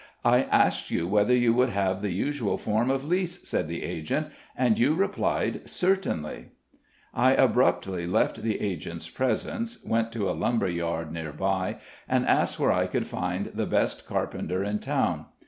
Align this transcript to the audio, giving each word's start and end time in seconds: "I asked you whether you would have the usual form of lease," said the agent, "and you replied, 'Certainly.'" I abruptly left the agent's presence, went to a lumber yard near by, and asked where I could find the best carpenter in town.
"I 0.25 0.45
asked 0.45 0.89
you 0.89 1.07
whether 1.07 1.35
you 1.35 1.53
would 1.53 1.69
have 1.69 2.01
the 2.01 2.11
usual 2.11 2.57
form 2.57 2.89
of 2.89 3.05
lease," 3.05 3.47
said 3.47 3.67
the 3.67 3.83
agent, 3.83 4.29
"and 4.57 4.79
you 4.79 4.95
replied, 4.95 5.69
'Certainly.'" 5.69 6.47
I 7.13 7.33
abruptly 7.35 8.07
left 8.07 8.41
the 8.41 8.59
agent's 8.61 9.07
presence, 9.11 9.77
went 9.85 10.11
to 10.13 10.27
a 10.27 10.31
lumber 10.33 10.67
yard 10.67 11.11
near 11.11 11.31
by, 11.33 11.77
and 12.09 12.25
asked 12.25 12.59
where 12.59 12.71
I 12.71 12.87
could 12.87 13.05
find 13.05 13.51
the 13.53 13.67
best 13.67 14.07
carpenter 14.07 14.63
in 14.63 14.79
town. 14.79 15.25